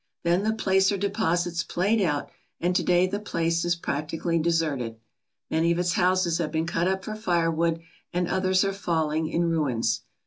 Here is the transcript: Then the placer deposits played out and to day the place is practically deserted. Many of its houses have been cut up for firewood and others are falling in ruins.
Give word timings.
Then 0.23 0.41
the 0.41 0.55
placer 0.55 0.97
deposits 0.97 1.61
played 1.61 2.01
out 2.01 2.31
and 2.59 2.75
to 2.75 2.81
day 2.81 3.05
the 3.05 3.19
place 3.19 3.63
is 3.63 3.75
practically 3.75 4.39
deserted. 4.39 4.95
Many 5.51 5.71
of 5.71 5.77
its 5.77 5.93
houses 5.93 6.39
have 6.39 6.51
been 6.51 6.65
cut 6.65 6.87
up 6.87 7.03
for 7.05 7.13
firewood 7.15 7.79
and 8.11 8.27
others 8.27 8.65
are 8.65 8.73
falling 8.73 9.27
in 9.27 9.43
ruins. 9.51 10.01